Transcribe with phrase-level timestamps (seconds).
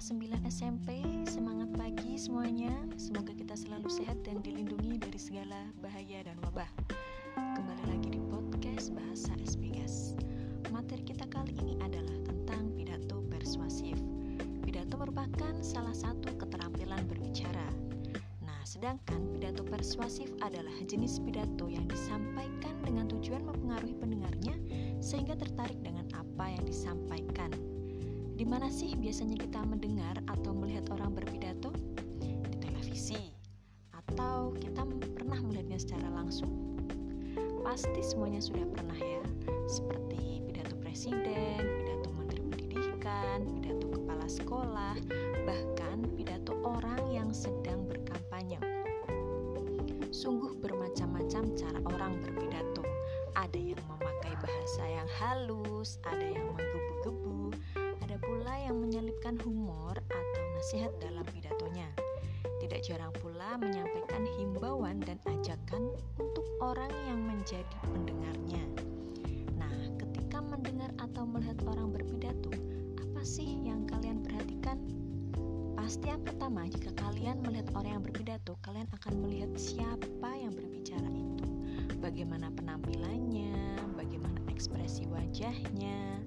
[0.00, 0.88] kelas 9 SMP
[1.28, 2.72] Semangat pagi semuanya.
[2.96, 6.72] Semoga kita selalu sehat dan dilindungi dari segala bahaya dan wabah.
[7.36, 10.16] Kembali lagi di podcast Bahasa SPGAS
[10.72, 14.00] Materi kita kali ini adalah tentang pidato persuasif.
[14.64, 17.68] Pidato merupakan salah satu keterampilan berbicara.
[18.40, 24.56] Nah, sedangkan pidato persuasif adalah jenis pidato yang disampaikan dengan tujuan mempengaruhi pendengarnya
[25.04, 27.52] sehingga tertarik dengan apa yang disampaikan
[28.40, 31.76] di mana sih biasanya kita mendengar atau melihat orang berpidato?
[32.24, 33.36] Di televisi
[33.92, 34.80] atau kita
[35.12, 36.48] pernah melihatnya secara langsung?
[37.60, 39.20] Pasti semuanya sudah pernah ya,
[39.68, 44.96] seperti pidato presiden, pidato menteri pendidikan, pidato kepala sekolah,
[45.44, 48.56] bahkan pidato orang yang sedang berkampanye.
[50.16, 52.88] Sungguh bermacam-macam cara orang berpidato.
[53.36, 56.56] Ada yang memakai bahasa yang halus, ada yang
[59.38, 61.86] humor atau nasihat dalam pidatonya.
[62.60, 68.64] Tidak jarang pula menyampaikan himbauan dan ajakan untuk orang yang menjadi pendengarnya.
[69.56, 72.50] Nah, ketika mendengar atau melihat orang berpidato,
[72.98, 74.80] apa sih yang kalian perhatikan?
[75.76, 81.10] Pasti yang pertama, jika kalian melihat orang yang berpidato, kalian akan melihat siapa yang berbicara
[81.10, 81.48] itu.
[81.98, 86.20] Bagaimana penampilannya, bagaimana ekspresi wajahnya,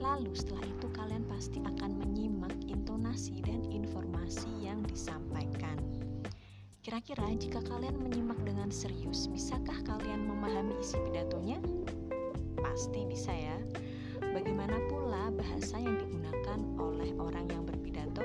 [0.00, 5.76] Lalu setelah itu kalian pasti akan menyimak intonasi dan informasi yang disampaikan.
[6.80, 11.60] Kira-kira jika kalian menyimak dengan serius, bisakah kalian memahami isi pidatonya?
[12.56, 13.60] Pasti bisa ya.
[14.32, 18.24] Bagaimana pula bahasa yang digunakan oleh orang yang berpidato?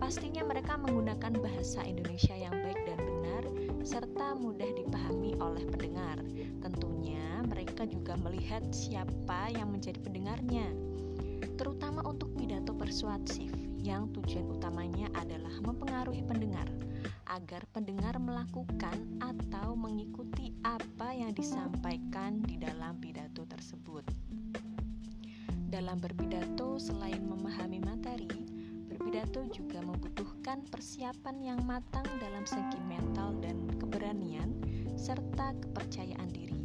[0.00, 3.44] Pastinya mereka menggunakan bahasa Indonesia yang baik dan benar
[3.84, 6.16] serta mudah dipahami oleh pendengar.
[6.64, 7.39] Tentunya
[7.80, 10.68] mereka juga melihat siapa yang menjadi pendengarnya.
[11.56, 13.48] Terutama untuk pidato persuasif
[13.80, 16.68] yang tujuan utamanya adalah mempengaruhi pendengar
[17.32, 24.04] agar pendengar melakukan atau mengikuti apa yang disampaikan di dalam pidato tersebut.
[25.72, 28.28] Dalam berpidato, selain memahami materi,
[28.92, 34.52] berpidato juga membutuhkan persiapan yang matang dalam segi mental dan keberanian
[35.00, 36.59] serta kepercayaan diri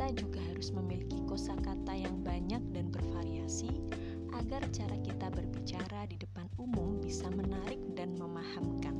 [0.00, 3.68] kita juga harus memiliki kosakata yang banyak dan bervariasi
[4.32, 8.96] agar cara kita berbicara di depan umum bisa menarik dan memahamkan.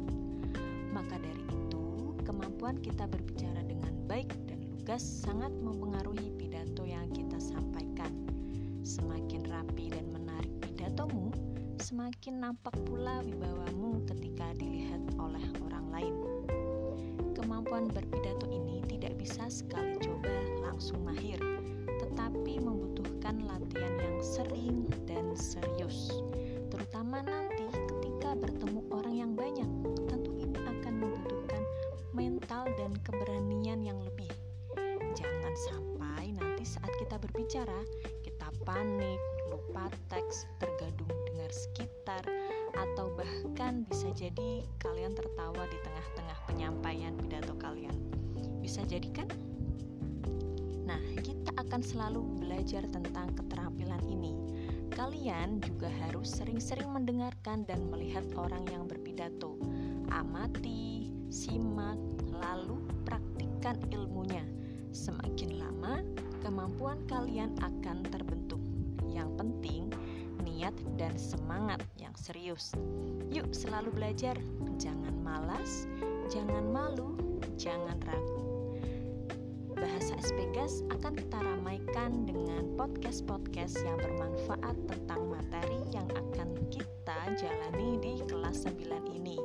[0.93, 7.41] Maka dari itu, kemampuan kita berbicara dengan baik dan lugas sangat mempengaruhi pidato yang kita
[7.41, 8.12] sampaikan.
[8.84, 11.32] Semakin rapi dan menarik pidatomu,
[11.81, 16.15] semakin nampak pula wibawamu ketika dilihat oleh orang lain.
[17.40, 20.28] Kemampuan berpidato ini tidak bisa sekali coba
[20.60, 21.40] langsung mahir,
[21.88, 26.20] tetapi membutuhkan latihan yang sering dan serius,
[26.68, 29.64] terutama nanti ketika bertemu orang yang banyak.
[30.04, 31.64] Tentu ini akan membutuhkan
[32.12, 34.28] mental dan keberanian yang lebih.
[35.16, 37.80] Jangan sampai nanti saat kita berbicara,
[38.20, 39.16] kita panik,
[39.48, 42.20] lupa teks, tergadung dengar sekitar,
[44.20, 47.97] jadi kalian tertawa di tengah-tengah penyampaian pidato kalian.
[48.60, 49.25] Bisa jadi kan?
[50.84, 54.36] Nah, kita akan selalu belajar tentang keterampilan ini.
[54.92, 59.56] Kalian juga harus sering-sering mendengarkan dan melihat orang yang berpidato.
[60.12, 61.97] Amati, simak,
[62.28, 62.76] lalu
[63.08, 64.44] praktikkan ilmunya.
[64.92, 66.04] Semakin lama,
[66.44, 68.60] kemampuan kalian akan terbentuk.
[69.08, 69.88] Yang penting,
[70.40, 72.72] niat dan semangat yang serius.
[73.30, 74.34] Yuk, selalu belajar,
[74.80, 75.86] jangan malas,
[76.32, 77.14] jangan malu,
[77.60, 78.40] jangan ragu.
[79.80, 87.96] Bahasa SPGAS akan kita ramaikan dengan podcast-podcast yang bermanfaat tentang materi yang akan kita jalani
[88.00, 89.40] di kelas 9 ini.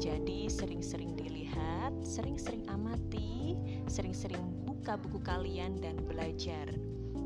[0.00, 6.72] Jadi sering-sering dilihat, sering-sering amati, sering-sering buka buku kalian dan belajar.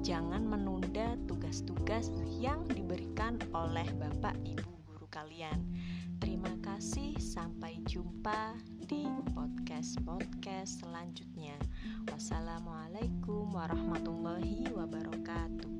[0.02, 5.58] Jangan menunda tugas-tugas yang diberikan oleh Bapak Ibu guru kalian.
[6.18, 8.54] Terima kasih, sampai jumpa
[8.86, 11.54] di podcast-podcast selanjutnya.
[12.10, 15.74] Wassalamualaikum warahmatullahi wabarakatuh.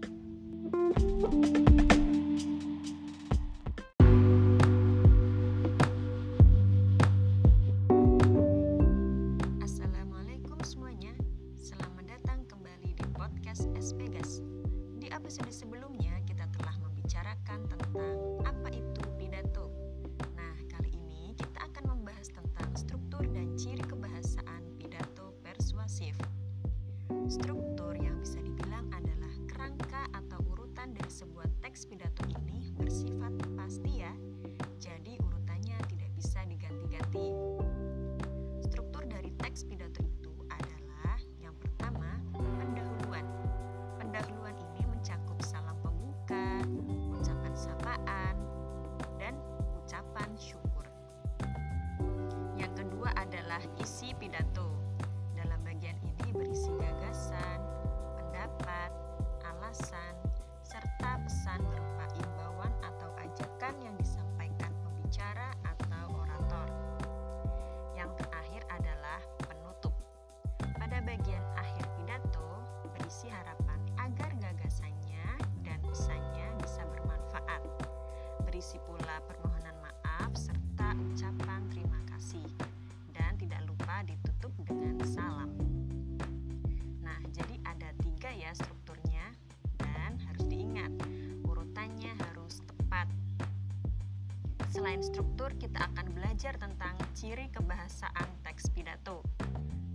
[94.79, 99.27] Selain struktur, kita akan belajar tentang ciri kebahasaan teks pidato.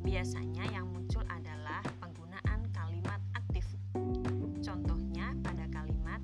[0.03, 3.63] Biasanya yang muncul adalah penggunaan kalimat aktif.
[4.59, 6.19] Contohnya pada kalimat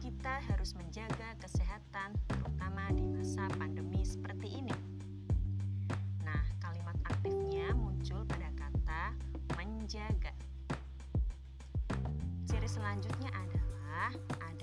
[0.00, 4.72] kita harus menjaga kesehatan terutama di masa pandemi seperti ini.
[6.24, 9.12] Nah, kalimat aktifnya muncul pada kata
[9.60, 10.32] menjaga.
[12.48, 14.16] Ciri selanjutnya adalah
[14.48, 14.57] adanya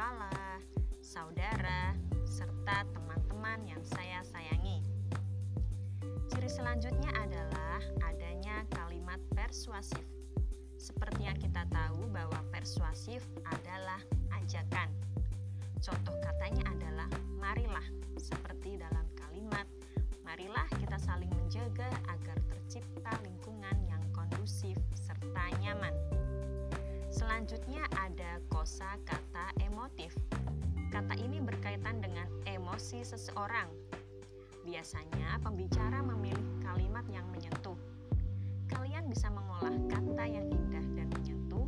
[0.00, 0.56] Sekolah,
[1.04, 1.92] saudara,
[2.24, 4.80] serta teman-teman yang saya sayangi.
[6.32, 10.00] Ciri selanjutnya adalah adanya kalimat persuasif.
[10.80, 14.00] Seperti yang kita tahu bahwa persuasif adalah
[14.40, 14.88] ajakan.
[15.84, 17.84] Contoh katanya adalah marilah,
[18.16, 19.68] seperti dalam kalimat
[20.24, 25.92] marilah kita saling menjaga agar tercipta lingkungan yang kondusif serta nyaman.
[27.12, 30.12] Selanjutnya ada kosa kata emotif.
[30.92, 33.72] Kata ini berkaitan dengan emosi seseorang.
[34.60, 37.80] Biasanya pembicara memilih kalimat yang menyentuh.
[38.68, 41.64] Kalian bisa mengolah kata yang indah dan menyentuh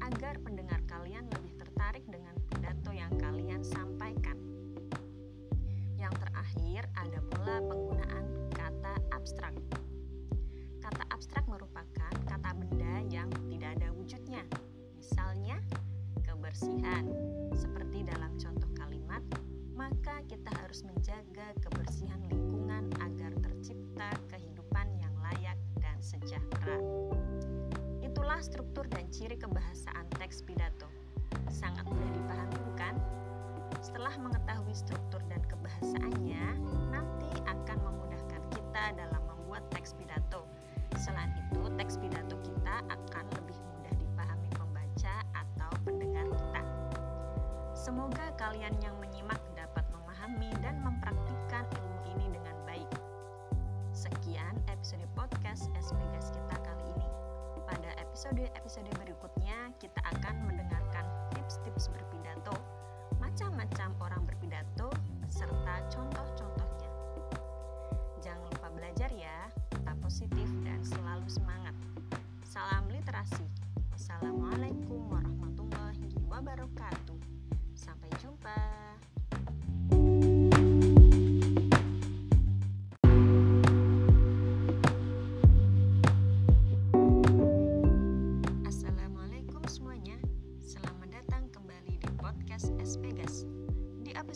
[0.00, 4.40] agar pendengar kalian lebih tertarik dengan pidato yang kalian sampaikan.
[6.00, 8.24] Yang terakhir ada pula penggunaan
[8.56, 9.52] kata abstrak.
[19.90, 26.78] Maka kita harus menjaga kebersihan lingkungan agar tercipta kehidupan yang layak dan sejahtera.
[27.98, 30.86] Itulah struktur dan ciri kebahasaan teks pidato.
[31.50, 32.94] Sangat mudah dipahami bukan?
[33.82, 36.46] Setelah mengetahui struktur dan kebahasaannya,
[36.94, 40.46] nanti akan memudahkan kita dalam membuat teks pidato.
[41.02, 46.62] Selain itu, teks pidato kita akan lebih mudah dipahami pembaca atau pendengar kita.
[47.74, 49.39] Semoga kalian yang menyimak
[58.20, 62.19] episode-episode berikutnya, kita akan mendengarkan tips-tips berpidato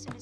[0.04, 0.20] Di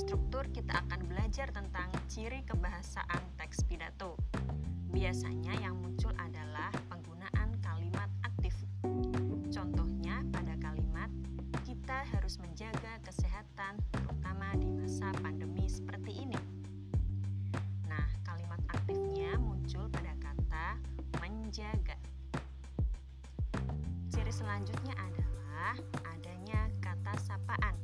[0.00, 4.16] struktur, kita akan belajar tentang ciri kebahasaan teks pidato.
[4.88, 8.56] Biasanya yang muncul adalah penggunaan kalimat aktif.
[9.52, 11.12] Contohnya pada kalimat
[11.68, 16.40] kita harus menjaga kesehatan terutama di masa pandemi seperti ini.
[17.84, 20.80] Nah, kalimat aktifnya muncul pada kata
[21.20, 22.00] menjaga.
[24.08, 25.76] Ciri selanjutnya adalah
[26.08, 27.76] adanya kata sapaan.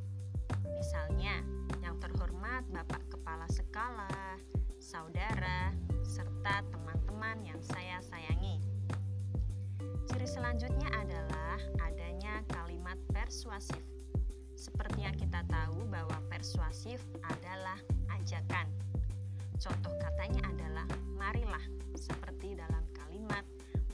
[0.80, 1.44] Misalnya,
[1.86, 4.42] yang terhormat Bapak Kepala Sekolah,
[4.82, 5.70] saudara,
[6.02, 8.58] serta teman-teman yang saya sayangi.
[10.10, 13.78] Ciri selanjutnya adalah adanya kalimat persuasif.
[14.58, 17.78] Seperti yang kita tahu bahwa persuasif adalah
[18.18, 18.66] ajakan.
[19.62, 21.62] Contoh katanya adalah marilah,
[21.94, 23.46] seperti dalam kalimat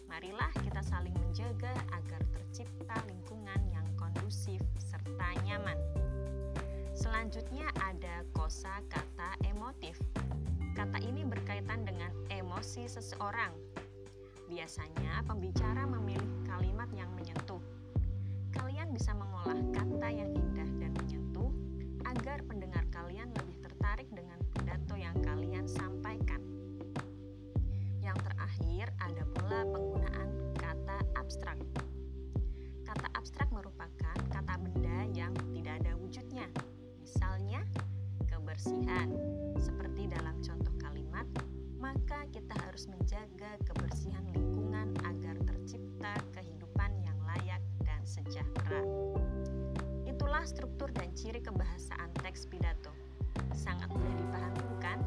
[0.09, 6.02] marilah kita saling menjaga agar tercipta lingkungan yang kondusif serta nyaman.
[7.03, 9.99] Selanjutnya ada kosa kata emotif.
[10.79, 13.51] Kata ini berkaitan dengan emosi seseorang.
[14.47, 17.59] Biasanya pembicara memilih kalimat yang menyentuh.
[18.55, 21.51] Kalian bisa mengolah kata yang indah dan menyentuh
[22.07, 26.39] agar pendengar kalian lebih tertarik dengan pidato yang kalian sampaikan.
[27.99, 31.59] Yang terakhir ada pula penggunaan kata abstrak.
[51.33, 52.93] Ciri kebahasaan teks pidato.
[53.57, 55.01] Sangat mudah dipahami bukan?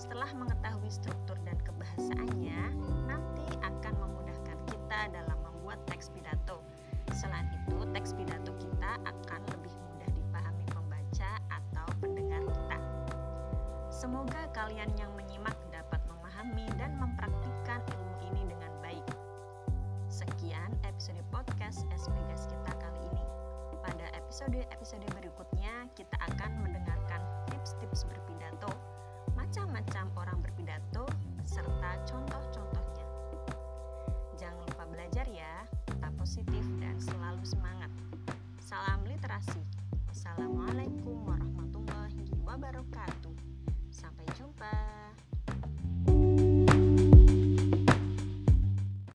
[0.00, 2.72] Setelah mengetahui struktur dan kebahasaannya,
[3.04, 6.64] nanti akan memudahkan kita dalam membuat teks pidato.
[7.12, 12.78] Selain itu, teks pidato kita akan lebih mudah dipahami pembaca atau pendengar kita.
[13.92, 19.04] Semoga kalian yang menyimak dapat memahami dan mempraktikkan ilmu ini dengan baik.
[20.08, 23.24] Sekian episode podcast SPGAS kita kali ini.
[23.84, 25.04] Pada episode-episode